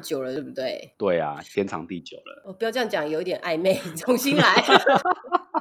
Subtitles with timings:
[0.00, 0.94] 久了，对不对？
[0.96, 2.42] 对啊，天长地久了。
[2.46, 4.64] 哦，不要这样讲，有一点暧昧， 重新来。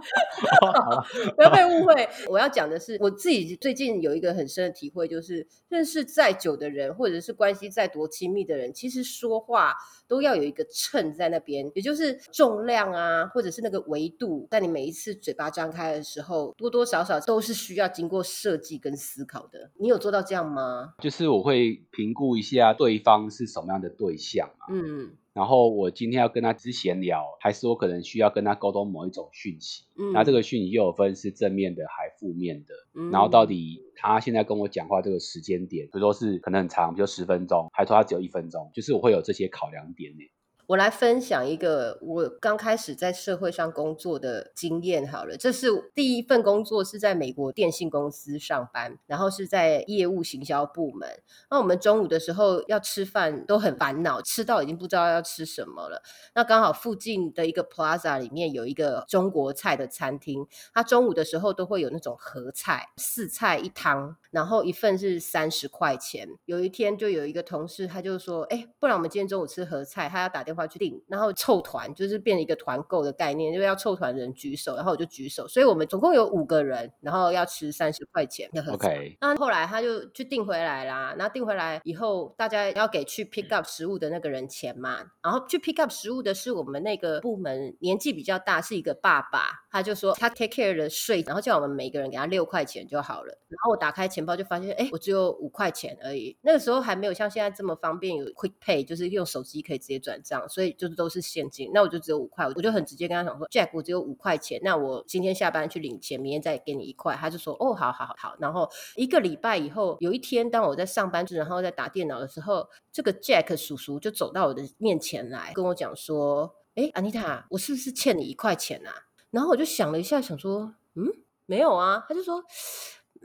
[1.35, 2.07] 不要被误会。
[2.27, 9.75] 我要讲的是，我自己最近有一个很深的体会，就是认识再久的人，或者是关系再多亲密的人，其实说话
[10.07, 19.71] 都要有一个秤在那边，也就是重量啊，或者是那个维度，在你每一次嘴巴张开的时候，多多少少都是需要经过设计跟思考的。
[19.79, 20.93] 你有做到这样吗？
[20.99, 24.65] 就是我会评估一下对方是什么样的对象嘛。
[24.69, 25.17] 嗯。
[25.33, 29.85] 然后我今天要跟他只闲聊，还是我可能需要跟他沟通某一种讯息？
[29.97, 32.73] 嗯，那这个讯息又有分是正面的还负面的？
[32.95, 40.23] 嗯，然后到底他现在跟我讲话这个时间点，比如说是可能很长，比如十分钟，还说他只有一分钟，就是我会有这些考量点呢。
[40.71, 51.09] 我来分享一个我刚开始在社会上工作的经验好了，这是第一份工作是在美国电信公司上班，然后是在业务行销部门。
[51.49, 56.01] 那我们中午的时候要吃饭都很烦恼，吃到已经不知道要吃什么了。
[56.35, 66.27] 那刚好附近的一个 plaza 里面有一个中国菜的餐厅，他中午的时候都会有那种合菜，四菜一汤，然后一份是三十块钱。
[66.45, 70.61] 有一天就有一个同事他就说：“哎，不然我们今天中午吃合菜。”他要打电话。
[70.71, 78.49] 去订，然后凑团就是变成一个团购的概念，因为要凑团人举手，然后我就举手，所以我们总共有五个人，然后要吃三十块钱。
[78.71, 93.37] OK，那后来他就去订回来啦，然后订回来以后，大家要给去 pick up 食物的那个人钱嘛，然后去 pick up 食物的是我们那个部门年纪比较大，是一个爸爸，他就说他 take care 的税，然后叫我们每个人给他六块钱就好了。
[93.49, 96.37] 然后我打开钱钱包就发现，哎，我只有五块钱而已。
[96.41, 100.47] 那个时候还没有像现在这么方便，有 quick pay，就是用手机可以直接转账。
[100.47, 107.15] 所以就是都是现金，那我就只有五块，我就很直接跟他讲说，Jack，我只有五块钱，那我今天下班去领钱，明天再给你一块。
[107.15, 108.35] 他就说，哦，好好好好。
[108.39, 118.91] 然后一个礼拜以后，有一天当我在上班然后在打电脑的时候，这个 Jack 叔叔就走到我的面前来，跟我讲说，哎，安妮塔，我是不是欠你一块钱啊？
[119.31, 121.05] 然后我就想了一下，想说，嗯，
[121.45, 122.05] 没有啊。
[122.07, 122.43] 他就说，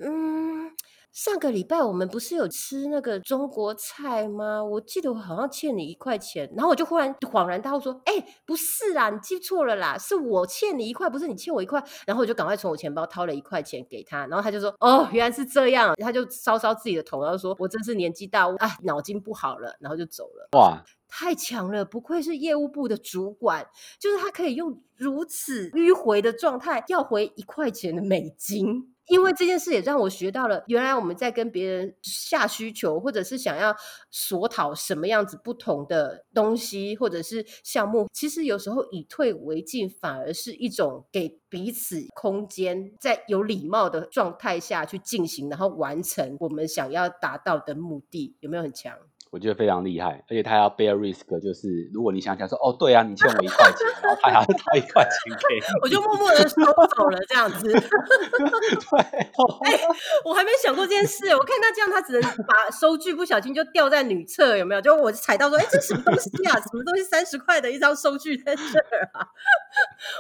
[0.01, 0.73] 嗯。
[1.13, 4.63] 上个礼拜我们不是有吃那个中国菜吗？
[4.63, 8.13] 我记得我好像欠你一块钱，然后我就忽然恍然大悟说：“哎，
[8.45, 20.51] 不是啦，你记错了啦，是我欠你一块，不是你欠我一块。”然后我就赶快从我钱包掏了一块钱给他，然后他就说：“哦，原来是这样。”他就搔搔自己的头，然后说：“我真是年纪大，啊，脑筋不好了。”然后就走了。
[20.59, 23.67] 哇，太强了，不愧是业务部的主管，
[23.99, 28.93] 就是他可以用如此迂回的状态要回一块钱的美金。
[29.09, 33.75] 因为这件事也让我学到了，原来我们在跟别人下需求，或者是想要
[34.11, 48.93] 索讨什么样子不同的东西，或者是项目，其实有时候以退为进，反而是一种给彼此空间，在有礼貌的状态下去进行，然后完成我们想要达到的目的，有没有很强？
[49.37, 57.69] 我觉得非常厉害，而且他要 bear risk，就是如果你想想说，哦，对啊，你欠我一块钱，然后他还要掏一块钱给， 我就默默的收走了这样子。
[57.69, 59.81] 对，哎，
[60.25, 64.81] 我还没想过这件事，我看他这样，他只能把收据不小心就掉在女厕，有没有？
[64.81, 66.55] 就我踩到说，哎，这什么东西啊？
[66.59, 69.21] 什么东西三十块的一张收据在这儿啊？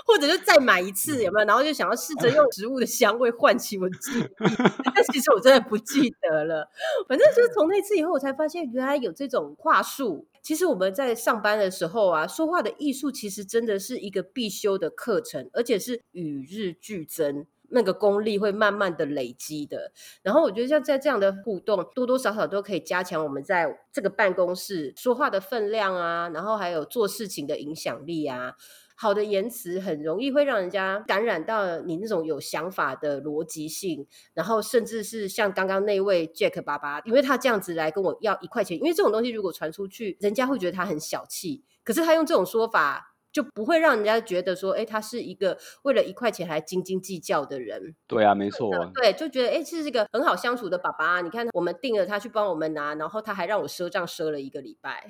[0.06, 1.46] 或者就再买一次，有没有？
[1.46, 4.24] 然后就想要试着用植物的香味唤起我记忆，
[4.94, 6.68] 但其实我真的不记得了。
[7.08, 8.94] 反正就是从那次以后，我才发现原来。
[9.05, 19.92] 有有这种话术，其实我们在上班的时候啊，说话的艺术其实真的是一个必修的课程，而且是与日俱增，那个功力会慢慢的累积的。
[20.22, 28.54] 然后我觉得像在这样的互动，多多少少都可以加强我们在这个办公室说话的分量啊，然后还有做事情的影响力啊。
[28.98, 41.62] 好的言辞很容易会让人家感染到你那种有想法的逻辑性，然后甚至是像刚刚那位 Jack 爸爸，因为他这样子来跟我要一块钱，因为这种东西如果传出去，人家会觉得他很小气。
[41.84, 47.94] 可是他用这种说法，就不会让人家觉得说，哎，他是一个为了一块钱还斤斤计较的人。
[48.08, 48.70] 对啊，没错。
[48.94, 51.20] 对，就觉得哎，这是一个很好相处的爸爸。
[51.20, 55.06] 你看，我们定了他去帮我们拿，然后他还让我赊账赊了一个礼拜。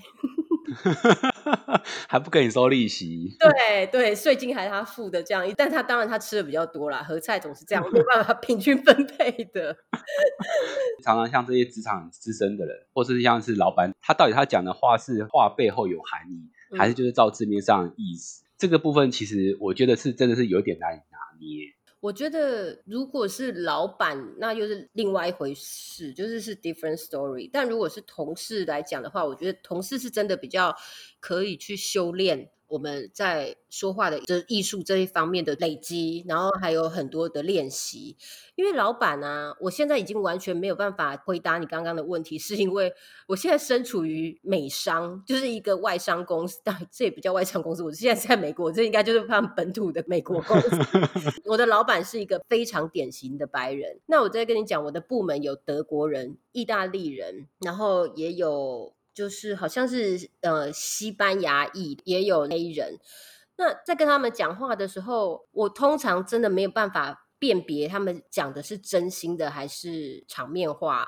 [2.08, 3.36] 还不跟你收利息？
[3.40, 5.46] 对对，税金还是他付的，这样。
[5.56, 9.76] 但他当然他吃的比较多啦，合菜总是这样，没办法 平均分配的。
[11.04, 18.44] 常常像这些职场资深的人，或是像是老板，他到底他讲的话是话背后有含义，还是就是照字面上意思？
[18.58, 21.75] 这个部分其实我觉得是真的是有点难以拿捏。
[22.00, 27.48] 我觉得，如果是老板，那又是另外一回事，就是是 different story。
[27.52, 30.76] 但如果是同事来讲的话，我觉得同事是真的比较
[31.20, 38.16] 可以去修炼，我们在说话的这艺术这一方面的累积，然后还有很多的练习。
[38.54, 42.92] 因为老板啊，我现在已经完全没有办法回答你刚刚的问题，是因为
[43.26, 47.82] 我现在身处于美商，就是一个外商公司，但这也不叫外商公司。
[47.82, 50.70] 我现在在美国，这应该就是他们本土的美国公司。
[51.44, 54.00] 我的老板是一个非常典型的白人。
[54.06, 63.00] 那我再跟你讲，我的部门有德国人、意大利人，然后也有就是好像是呃西班牙裔，也有黑人。
[63.56, 67.24] 那在跟他们讲话的时候，我通常真的没有办法。
[67.38, 71.06] 辨别他们讲的是真心的还是场面话。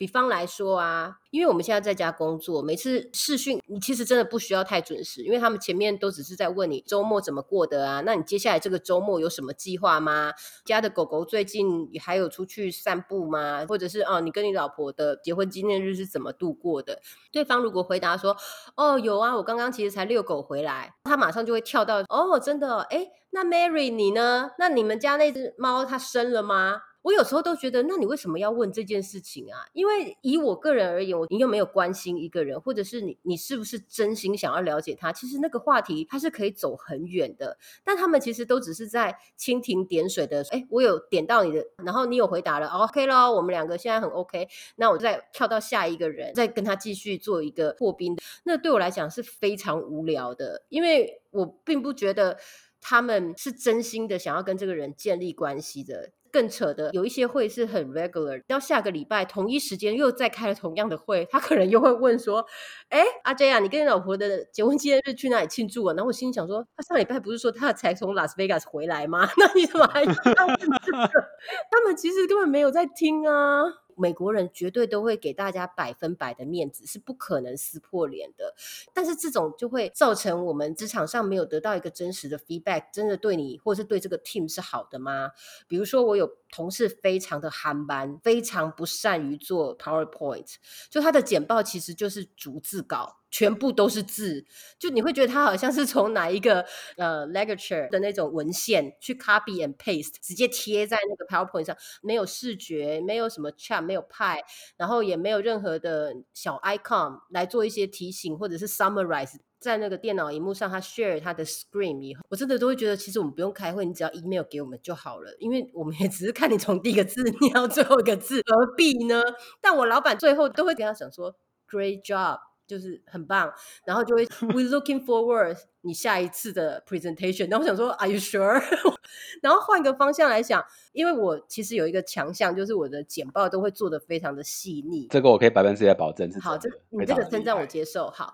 [0.00, 10.32] 比方来说啊，因为我们现在在家工作，每次试训你其实真的不需要太准时，因为他们前面都只是在问你周末怎么过的啊，那你接下来这个周末有什么计划吗？
[10.64, 13.66] 家的狗狗最近还有出去散步吗？
[13.68, 17.02] 或者是哦，你跟你老婆的结婚纪念日是怎么度过的？
[17.30, 18.34] 对方如果回答说
[18.76, 24.52] 哦有啊，我刚刚其实才遛狗回来，他马上就会跳到哦真的哎，那 Mary 你呢？
[24.58, 26.80] 那你们家那只猫它生了吗？
[27.02, 29.64] 我有时候都觉得，那你为什么要问这件事情啊？
[29.72, 35.10] 因为以我个人而言，我你又没有关心一个人，或者是你你是不是真心想要了解他？
[35.12, 37.56] 其实那个话题它是可以走很远的。
[37.82, 44.48] 但他们其实都只是在蜻蜓点水的，哎，我有点到你的，然后你有回答了，OK 咯，我们两个现在很 OK。
[44.76, 48.16] 那我再跳到下一个人，再跟他继续做一个破冰。
[48.44, 52.38] 那对我来讲是非常无聊的，因为我并不觉得
[52.80, 56.10] 他们是真心的想要跟这个人建立关系的。
[56.32, 62.46] 更扯的，有一些会是很 regular，到下个礼拜同一时间又再开了同样的会，他可能又会问说
[62.90, 69.28] ：“哎，阿 J 啊，你跟你老婆的结婚纪念日去哪里庆祝啊？”然后我心里想说：“他上礼拜不是说他才从拉斯维加斯回来吗？
[69.36, 71.08] 那你怎么还要问这个？
[71.70, 73.64] 他们其实根本没有在听啊。”
[74.00, 78.54] 美国人绝对都会给大家百分百的面子，是不可能撕破脸的。
[78.94, 85.32] 但是这种就会造成我们职场上没有得到一个真实的 feedback，真的对你或是对这个 team 是好的吗？
[85.68, 90.54] 比如说，我有同事非常的憨班，非常不善于做 PowerPoint，
[90.88, 93.19] 就他的简报其实就是逐字稿。
[93.30, 94.44] 全部都是字，
[94.78, 96.64] 就你会觉得他好像是从哪一个
[96.96, 104.42] 呃 lecture 的那种文献去 copy and paste，直接贴在那个 PowerPoint 上，没有视觉，没有什么 chat，没有派，
[104.76, 119.22] 然后也没有任何的小 icon 来做一些提醒或者是 summarize 在那个电脑荧幕上，他 share 他的 screen 以后，我真的都会觉得其实我们不用开会，你只要 email 给我们就好了，因为我们也只是看你从第一个字念到最后一个字，何必呢？
[119.60, 121.36] 但我老板最后都会跟他讲说
[121.68, 122.38] ，great job。
[122.70, 123.52] 就是很棒，
[123.84, 127.50] 然后就会 we looking forward 你下一次的 presentation。
[127.50, 128.62] 然后我想说 are you sure？
[129.42, 135.08] 然后换个方向来想，因为我其实有一个强项，就是我的简报都会做的非常的细腻。
[135.10, 136.30] 这个我可以百分之百保证。
[136.40, 138.10] 好，这你这个称赞我接受。
[138.10, 138.32] 好，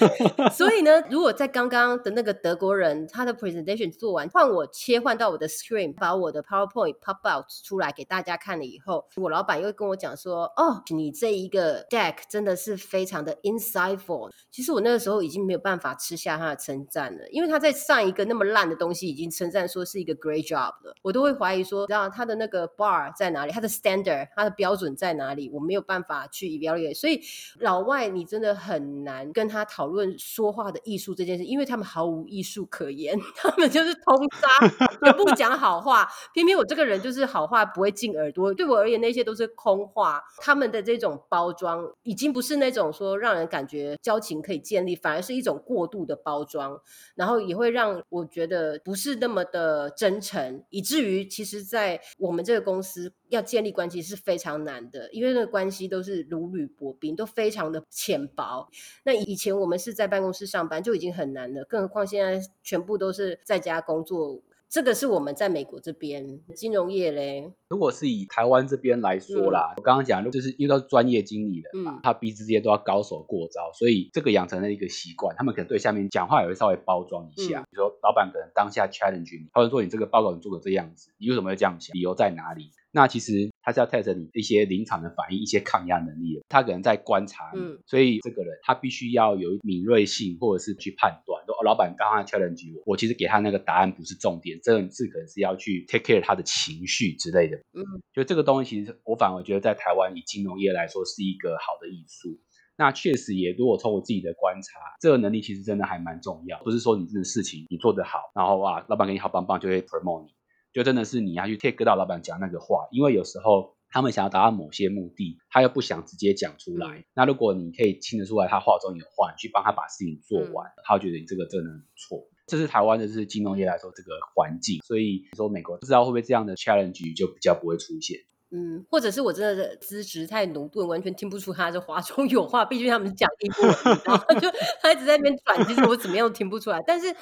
[0.52, 20.18] 所以呢，如果在刚刚的那个德国人他的 presentation 做完，换我切换到我的 screen，把我的 PowerPoint pop out 出来给大家看了以后，我老板又跟我讲说：“哦，你这一个 deck 真的是非常的 insightful。”其实我那个时候已经没有办法吃下他的称赞了，因为他在上一个那么烂的东西已经称赞说是一个。
[20.18, 26.96] Great job 了，我都会怀疑说，知道他的那个 bar 在哪里，他的 standard，他的标准在哪里，我没有办法去 evaluate。
[26.96, 27.20] 所以
[27.60, 34.66] 老外你真的很难跟他讨论说话的艺术这件事，因为他们毫无艺术可言， 他们就是通杀，
[35.06, 36.08] 也不讲好话。
[36.34, 40.24] 偏偏我这个人就是好话不会进耳朵，对我而言那些都是空话。
[40.38, 46.77] 他们的这种包装已经不是那种说让人感觉交情可以建立，反而是一种过度的包装，
[47.14, 50.18] 然后也会让我觉得不是那么的真。
[50.20, 58.68] 诚，以至于其实，在我们这个公司要建立关系是非常难的，因为那个关系都是如履薄冰，都非常的浅薄。
[59.04, 64.42] 那以前我们是在办公室上班就已经很难了，更何况现在全部都是在家工作。
[64.70, 67.50] 这个是我们在美国这边金融业嘞。
[67.70, 77.62] 如果是以台湾这边来说啦，我刚刚讲就是因为都是专业经理人嘛，他彼此之间都要高手过招，所以这个养成了一个习惯，他们可能对下面讲话也会稍微包装一下。
[77.62, 81.94] 比如说老板可能当下 challenge 你，他会说你这个报告你做的这样子，你为什么要这样想？
[81.94, 82.70] 理由在哪里？
[82.90, 86.40] 那其实他是要 test 你一些临场的反应，一些抗压能力。
[86.48, 91.44] 他可能在观察你，所以这个人他必须要有敏锐性，或者是去判断。
[91.46, 97.56] 说老板刚刚 challenge 我，我其实给他那个答案不是重点，这是可能是要去 take care 他的情绪之类的。
[97.74, 102.40] 嗯，就这个东西，其实我反而觉得在台湾以金融业来说是一个好的艺术。
[102.76, 106.62] 那确实也，如果从我自己的观察，这个能力其实真的还蛮重要。
[106.62, 110.32] 不是说你这个事情你做得好，然后哇，老板给你好棒棒就会 promote 你。
[110.72, 117.04] 就真的是你要去 take 到老板讲那个话，因为有时候他们想要达到某些目的，他又不想直接讲出来。
[117.14, 122.28] 那如果你可以听得出来他话中有话，去帮他把事情做完，他觉得你这个真的很不错。
[122.46, 128.20] 这是台湾的，是金融业来说这个环境，所以说美国不知道会不会这样的 challenge 就比较不会出现。
[128.50, 132.64] 嗯，或者是我真的资质太驽钝，完全听不出他的话中有话。
[132.64, 134.48] 毕竟他们是讲英文，然后 就
[134.80, 136.82] 他一直在那边转，其实我怎么样都听不出来。
[136.86, 137.14] 但是。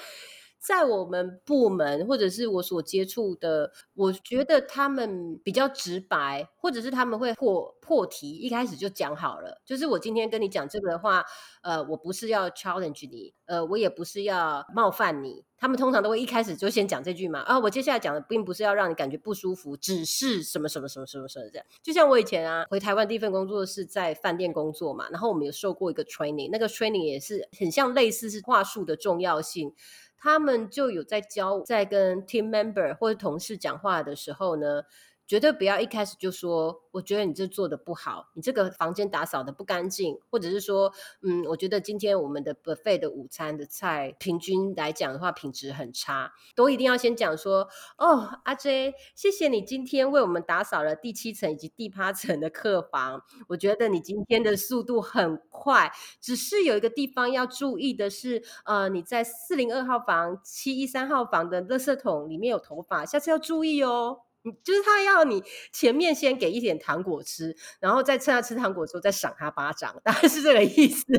[0.59, 9.63] 在我们部门或者是我所接触的，我觉得他们比较直白，或者是他们会破破题，一开始就讲好了。
[9.65, 11.25] 就是我今天跟你讲这个的话，
[11.63, 15.45] 呃，我不是要 challenge 你，呃，我也不是要冒犯你。
[15.59, 17.41] 他们通常都会一开始就先讲这句嘛。
[17.41, 21.67] 啊，我接下来讲的并不是要让你感觉不舒服，只是什么什么什么什么什么这样。
[21.83, 29.73] 就像我以前啊，回台湾第一份工作是在饭店工作嘛，然后我们有受过一个 training，那个 training 也是很像类似是话术的重要性。
[30.19, 34.83] 他们就有在教，在跟 team member 或者同事讲话的时候呢。
[35.27, 40.93] 绝对不要一开始就说，我觉得你这做的不好，你这个房间打扫的不干净，或者是说，
[41.23, 47.69] 嗯，我觉得今天我们的 buffet 的午餐的菜平均来讲的话品质很差，都一定要先讲说，
[47.99, 64.26] 哦，阿 J，谢谢你今天为我们打扫了第七层以及第八层的客房，我觉得你今天的速度很快，只是有一个地方要注意的是，呃，你在四零二号房、七一三号房的垃圾桶里面有头发，下次要注意哦。
[64.65, 71.05] 就是他要你前面先给一点糖果吃，然后再趁他吃糖果的时候再赏他巴掌，大概是这个意思。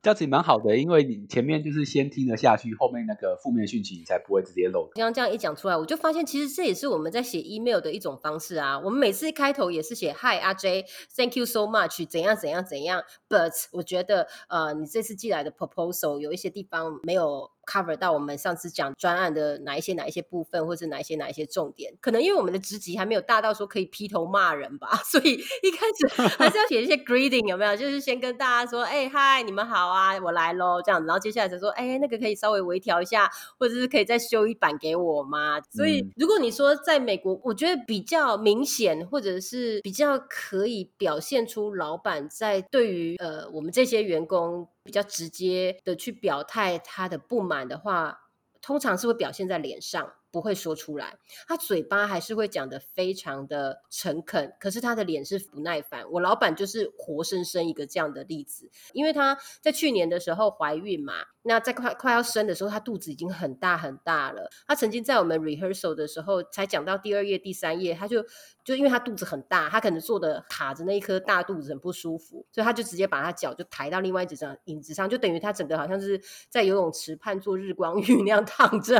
[0.00, 4.88] 这样子也蛮好的，因为你前面就是先听得下去，后面那个负面讯息你才不会直接漏。
[4.94, 8.78] 刚刚这样一讲出来，我就发现其实这也是我们在写 email 的一种方式啊。
[8.80, 13.04] 我们每次开头也是写 Hi 阿 J，Thank you so much，怎样怎样怎样。
[13.28, 17.51] But 我觉得呃，你这次寄来的 proposal 有一些地方没有。
[17.66, 27.76] Cover 到我们上次讲专案的哪一些哪一些部分，或是哪一些哪一些重点，可能因为我们的职级还没有大到说可以劈头骂人吧，所以一开始 还是要写一些 greeting 有没有？
[27.76, 35.60] 就是先跟大家说，哎嗨，你们好啊，我来喽，这样，然后接下来才说，哎，那个可以稍微微调一下，或者是可以再修一版给我吗？
[35.70, 44.68] 所以如果你说在美国，我觉得比较明显，或者是比较可以表现出老板在对于呃我们这些员工。
[44.84, 48.18] 比较直接的去表态他的不满的话，
[48.60, 50.12] 通常是会表现在脸上。
[50.32, 56.10] 不会说出来，他嘴巴还是会讲的非常的诚恳，可是他的脸是不耐烦。
[56.10, 64.48] 我老板就是活生生一个这样的例子，因为他在去年的时候怀孕嘛，那在快快要生的时候，他肚子已经很大很大了。
[64.66, 68.24] 他曾经在我们 rehearsal 的时候，才讲到第二页、第三页，他就
[68.64, 78.98] 就因为他肚子很大，他可能坐的卡着那一颗大肚子很不舒服，所以他就直接把他脚就抬到另外一只上椅子上，就等于他整个好像是在游泳池畔做日光浴那样躺着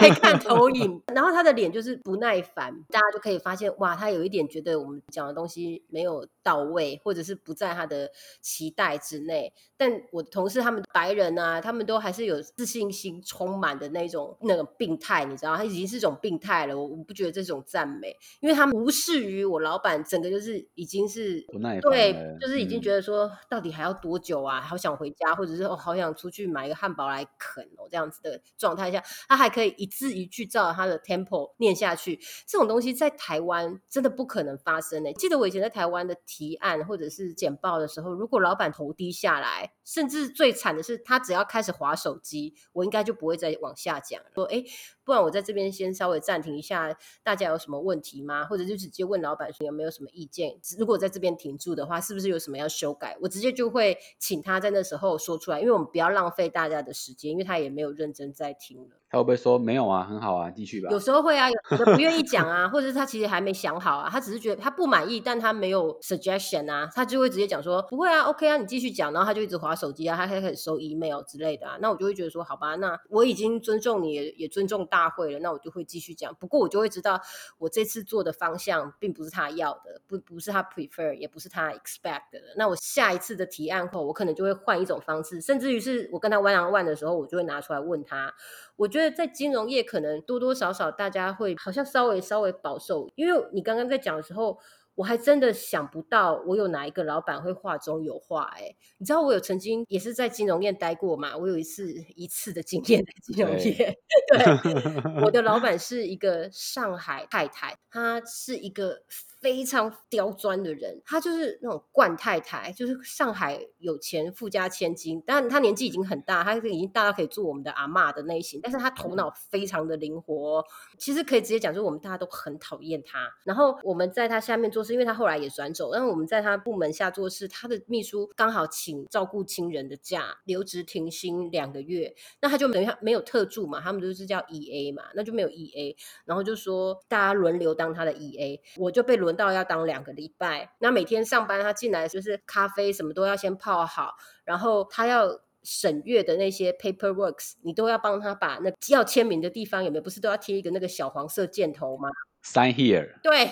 [0.00, 1.02] 来看投影。
[1.14, 8.10] 然后他的脸就是不耐烦，大家就可以发现，哇，他有一点觉得我们讲的东西没有到位，或者是不在他的
[8.40, 9.52] 期待之内。
[9.76, 16.76] 但我同事他们白人啊，他们都还是有自信心充满的那种那种病态，你知道，他已经是种病态了。
[16.76, 24.60] 我我不觉得这种赞美，因为他们无视于我老板，整个就是已经是不耐烦，对，就是已经觉得说，到底还要多久啊？
[24.60, 30.72] 好想回家，或者是哦，好想出去买一个汉堡来啃哦，这样子的状态下，他还可以一字一句照。
[30.72, 35.12] 他的 tempo 念下去，这种东西在台湾真的不可能发生呢。
[35.14, 44.64] 记得我以前在台湾的提案或者是简报的时候，如果老板头低下来，甚至最惨的是他只要开始划手机，我应该就不会再往下讲，说哎。
[45.10, 48.44] 不然我在这边先稍微暂停一下，大家有什么问题吗？
[48.44, 50.56] 或者就直接问老板说有没有什么意见？
[50.78, 53.18] 如果在这边停住的话，是不是有什么要修改？
[53.20, 58.90] 我直接就会请他在那时候说出来，因为我们不要浪费大家的时间，因为他也没有认真在听了。
[59.12, 60.88] 他会不会说没有啊，很好啊，继续吧？
[60.92, 74.99] 有时候会啊，有的不愿意讲啊， 或者是他其实还没想好啊，他只是觉得他不满意，但他没有 suggestion 啊，他就会直接讲说不会啊，OK 啊，你继续讲，然后他就一直划手机啊，他开始收 email 之类的啊，那我就会觉得说好吧，那我已经尊重你，也尊重大。
[75.00, 76.34] 大会了，那我就会继续讲。
[76.34, 77.22] 不过我就会知道，
[77.56, 82.38] 我这次做的方向并不是他要的，不不是他 prefer，也不是他 expect 的。
[82.56, 88.34] 那我下一次的提案后，我可能就会换一种方式，甚至于是我跟他 one on one 的时候，我就会拿出来问他。
[88.76, 94.58] 我觉得在金融业，可能多多少少大家会好像稍微稍微保守，因为你刚刚在讲的时候。
[94.94, 98.74] 我还真的想不到，我有哪一个老板会话中有话哎！
[98.98, 101.36] 你知道我有曾经也是在金融业待过嘛？
[101.36, 104.44] 我有一次一次的经验在金融业， 对，
[105.24, 109.02] 我的老板是一个上海太太，她是一个
[109.40, 120.64] 非常刁钻的人，她就是那种惯太太，就是上海有钱富家千金，但她年纪已经很大，她已经大到可以做我们的阿妈的类型，但是她头脑非常的灵活。
[120.98, 123.30] 其实可以直接讲，就是我们大家都很讨厌她。
[123.44, 152.08] 然后我们在她下面做事，因为她后来也转走，但是我们在她部门下做事，她的秘书刚好请照顾亲人的假，留职停薪两个月，那他就等于没有特助嘛，他们都是叫 E A 嘛，那就没有 E A，然后就说大家轮流当他的 E A，我就被轮到要当两个礼拜，那每天上班他进来就是咖啡什么都要先泡好，然后他要审阅的那些 paperworks，你都要帮他把那要签名的地方有没有，不是都要贴一个那个小黄色箭头吗
[152.44, 153.20] ？Sign here。
[153.22, 153.50] 对。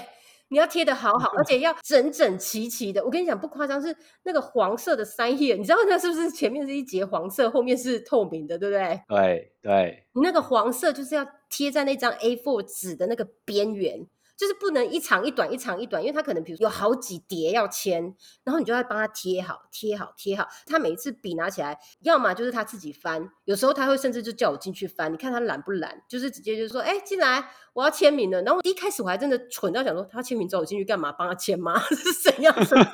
[0.50, 3.04] 你要贴的好好，而且要整整齐齐的。
[3.04, 9.02] 我跟你讲不夸张，是那个黄色的 sign here，你知道那是不是前面是一节黄色，后面是透明的，对不对？
[9.06, 10.06] 对对。
[10.14, 14.06] 你那个黄色就是要贴在那张 A4 纸的那个边缘。
[14.38, 18.14] 就是不能一长一短，一长一短，因为他可能比如有好几叠要签，
[18.44, 20.46] 然后你就要帮他贴好，贴好，贴好。
[20.64, 25.12] 他每一次笔拿起来，要么就是他自己翻，有时候他会甚至就叫我进去翻。
[25.12, 26.02] 你看他懒不懒？
[26.08, 28.40] 就是直接就是说，哎，进来，我要签名了。
[28.42, 31.10] 然后一开始我还真的蠢到想说，他签名之后我进去干嘛？
[31.10, 31.76] 帮他签吗？
[31.90, 32.76] 是怎样子？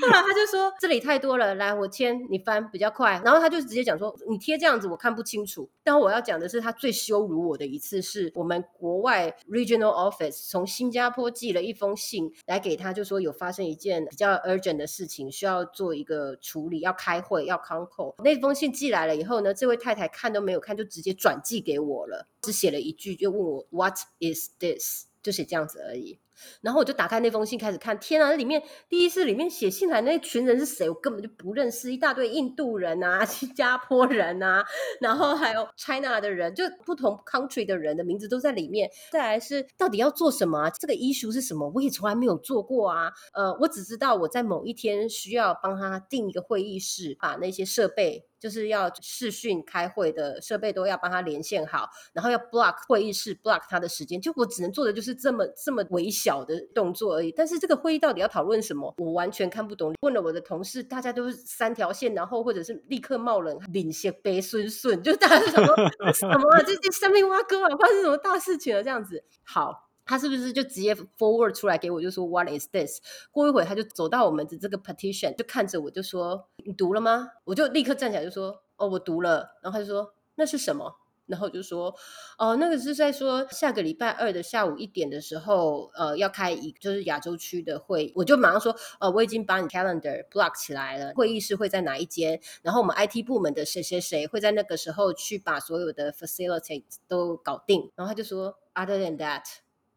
[0.00, 3.20] 后来他就说这里太多了，来我签，你翻比较快。
[3.24, 5.70] 然后他就直接讲说，你贴这样子我看不清楚。
[5.82, 9.77] 但我要讲的是，他最羞辱我的一次是我们国外 region。
[9.86, 25.06] Office 从新加坡寄了一封信来给他，就说有发生一件比较 urgent 的事情，需要做一个处理，要开会，要 c o n c o 那封信寄来了以后呢，这位太太看都没有看，就直接转寄给我了，只写了一句，就问我 What is this？
[25.22, 26.18] 就写这样子而已。
[26.60, 30.88] 然后我就打开那封信开始看，天啊，那里面第一次里面写信来那群人是谁？
[30.88, 34.64] 我根本就不认识，一大堆印度人啊、 新加坡人啊，
[35.00, 38.90] 然后还有 China 的人，就不同 country 的人的名字都在里面。
[39.10, 40.70] 再来是到底要做什么？
[40.78, 41.70] 这个 issue 是什么？
[41.74, 43.12] 我也从来没有做过啊。
[43.32, 48.26] 呃，我只知道我在某一天需要帮他订一个会议室，把那些设备。
[48.40, 57.32] 就是要视讯开会的设备都要帮他连线好，然后要 block 会议室 block 他的时间，就我只能做的就是这么这么微小小的动作而已。
[57.32, 59.94] 但是这个会议到底要讨论什么，我完全看不懂。
[60.02, 65.74] 问了我的同事，大家都是三条线，然后或者是立刻冒冷，领些悲顺顺，就大家想说
[66.12, 66.62] 什么啊？
[66.62, 68.82] 这这生命挖沟啊，发生什么大事情了？
[68.82, 69.88] 这样子好。
[70.10, 72.98] 他是不是就直接 forward 出来给我，就说 What is this？
[73.30, 77.28] 过一会他就走到我们的这个 petition，就看着我就说你读了吗？
[77.44, 79.58] 我就立刻站起来就说哦，我读了。
[79.62, 80.94] 然后他就说那是什么？
[81.28, 81.94] 然后就说
[82.36, 92.40] 哦，那个是在说下个礼拜二的下午一点的时候，呃，要开一就是亚洲区的会，我就马上说呃，我已经把你 calendar block 起来了，会议室会在哪一间？
[92.62, 97.92] 然后我们 IT 部门的谁谁谁会在那个时候去把所有的 facilitate 都搞定。
[97.94, 99.44] 然后他就说 Other than that。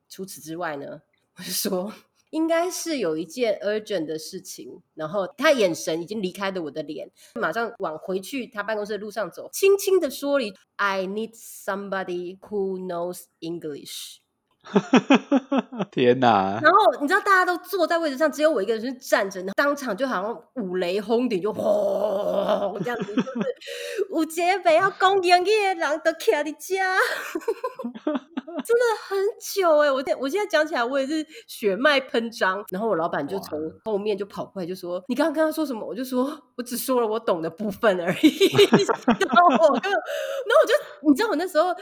[0.09, 1.01] 除此之外呢，
[1.37, 1.93] 我就说
[2.31, 14.17] 应该是有一件 urgent 的事情，然后他眼神已经离开了我的脸，马上往回去他办公室的路上走，轻轻的说了一句：“I need somebody who knows English。”
[15.91, 16.60] 天哪！
[16.62, 23.28] 然后你知道大家都坐在位置上，只有我一个人是站着，当场就好像五雷轰顶，就轰这样子，就是
[24.12, 26.95] 有杰北要攻营业的人都徛在家，
[28.06, 29.17] 真的很
[29.54, 29.91] 久哎！
[29.91, 32.63] 我我现在讲起来，我也是血脉喷张。
[32.69, 38.30] 然后我老板就从后面就跑过来，就说：“你刚刚跟他说什么？”我就说：“我只说了我懂的部分而已。
[39.26, 40.74] ”然后我，然后我就，
[41.10, 41.74] 你知道我那时候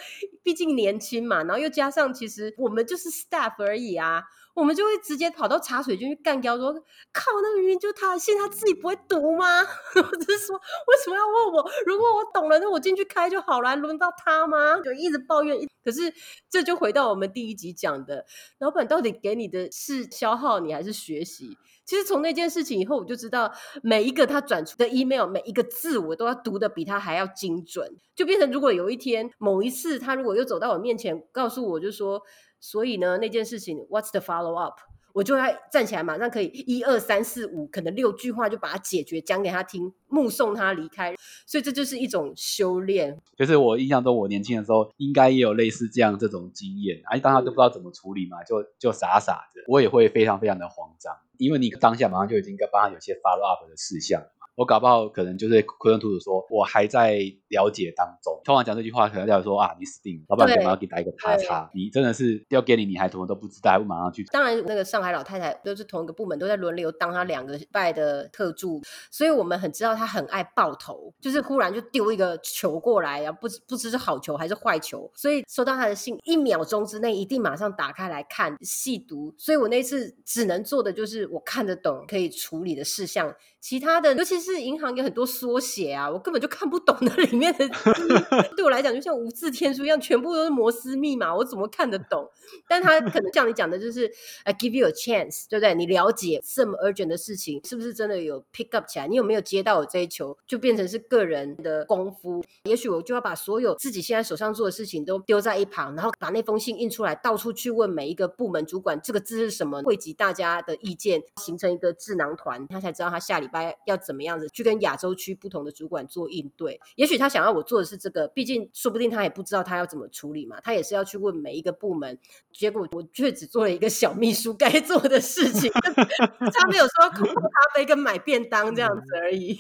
[0.42, 2.69] 毕竟年轻嘛，然后又加上其实我。
[2.70, 6.72] 我们就是 staff 而已啊，我们就会直接跑到茶水间去干掉，说
[7.12, 9.62] 靠，那明明就他的信，他自己不会读吗？
[9.96, 11.72] 我是说，为什么要问我？
[11.88, 14.80] 如果我懂了，那我进去开就好了，轮到他吗？
[14.86, 15.58] 就一直抱怨。
[15.84, 16.14] 可是
[16.48, 18.24] 这就回到我们第一集讲的，
[18.60, 21.58] 老板到底给你的是消耗你还是学习？
[21.90, 32.22] 其实从那件事情以后，我就知道每一个他转出的 email，每一个字我都要读的比他还要精准，就变成如果有一天某一次他如果又走到我面前，告诉我就说。
[32.62, 34.74] 所以呢，那件事情，What's the follow up？
[35.20, 41.14] 我就要站起来，马上可以一二三四五，可能六句话就把它解决，讲给他听，目送他离开。
[41.46, 43.20] 所以这就是一种修炼。
[43.36, 54.24] 就是我印象中，我年轻的时候应该也有类似这样这种经验，而当他都不知道怎么处理嘛，就就傻傻的，我也会非常非常的慌张，因为你当下马上就已经该帮他有些 follow up 的事项。
[54.60, 57.18] 我搞不好可能就是亏空吐土说，我还在
[57.48, 58.38] 了解当中。
[58.44, 61.72] 通常讲这句话，可能代表说啊，你死定了，老板干嘛要给你打一个叉叉？
[61.74, 64.26] 你真的是要给你，你还什么都不知道，还不马上去？
[64.34, 79.34] 当然，那个上海老太太都是同一个部门，都在轮流当他两个拜的特助，所以我们很知道他很爱爆头，就是忽然就丢一个球过来然后，不不知是好球还是坏球，所以收到他的信，一秒钟之内一定马上打开来看细读。
[79.38, 83.34] 所以我那次只能做的就是我看得懂可以处理的事项。
[83.62, 87.68] 其他的，尤其是银行有很多缩写啊，我根本就看不懂那里面的。
[88.56, 92.30] 对我来讲，就像无字天书一样，全部都是摩斯密码，我怎么看得懂？
[92.68, 94.12] 但他可能像你讲的，就是
[94.44, 95.76] ，I give you a chance，对不对？
[95.76, 99.08] 你了解这么 urgent 的事情，是不是真的有 pick up 起来？
[99.08, 100.38] 你有没有接到我这一球？
[100.48, 102.44] 就变成是个人的功夫。
[102.64, 109.82] 也许我就要把所有自己现在手上做的事情都丢在一旁，然后把那封信印出来，到处去问每一个部门主管，这个字是什么？
[109.84, 113.76] 汇集大家的意见，形成一个智囊团，他才知道他下里。
[113.86, 116.80] 要怎么样子去跟亚洲区不同的主管做应对？
[116.96, 120.60] 也许他想要我做的是这个，毕竟说不定他也不知道他要怎么处理嘛。
[120.62, 122.20] 他也是要去问每一个部门，
[122.52, 125.72] 结果我却只做了一个小秘书该做的事情，
[126.54, 129.58] 他没有说泡咖啡跟买便当这样子而已。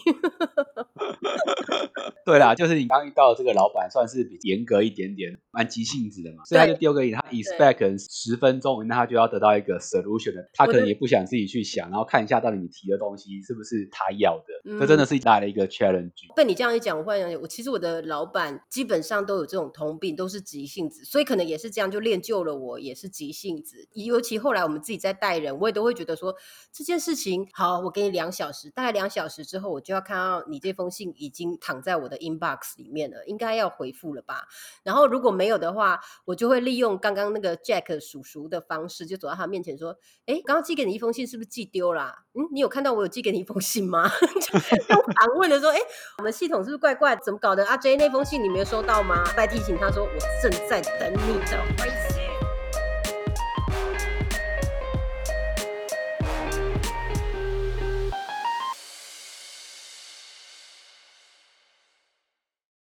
[2.25, 13.78] 对啦，就是你刚遇到这个老板，算是比严格一点点，蛮急性子的嘛，所以他就丢给你，他 expect 十分钟，那他就要得到一个 solution 的，他可能也不想自己去想，然后看一下到底你提的东西是不是。
[13.87, 16.33] 他要的，这真的是大的一个 challenge。
[16.35, 23.87] 被你这样一讲，我忽然想起，我其实我的老板基本上都有这种通病，都是急性子，所以可能也是这样就练就了我，也是急性子。
[23.93, 26.35] 尤其后来我们自己在带人，我也都会觉得说
[26.71, 34.47] 这件事情好，我给你两小时，大概两小时之后，我就要看到你这封信已经躺在我的 inbox 里面了，应该要回复了吧？
[34.83, 42.13] 然后如果没有的话，我就会利用刚刚那个 Jack 叔叔的方式，就走到他面前说：“哎，刚刚寄给你一封信，是不是寄丢了？
[42.39, 44.09] 嗯，你有看到我有寄给你一封信？”吗？
[44.87, 45.79] 就反问的说：“哎，
[46.19, 47.15] 我们系统是不是怪怪？
[47.17, 47.65] 怎么搞的？
[47.65, 52.18] 阿 J 那封信你没有收到吗？”再提醒他说：“我正在等你的回信。”